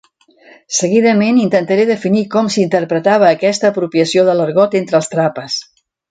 Seguidament, 0.75 1.37
intentaré 1.41 1.83
definir 1.91 2.23
com 2.37 2.49
s'interpretava 2.55 3.29
aquesta 3.33 3.69
apropiació 3.73 4.23
de 4.31 4.35
l'argot 4.39 4.79
entre 4.85 4.99
els 5.01 5.13
Trapas. 5.17 5.59